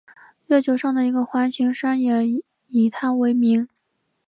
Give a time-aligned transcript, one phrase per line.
[0.47, 3.69] 月球上的一个环形山也以他为名。